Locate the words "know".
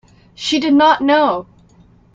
1.01-1.45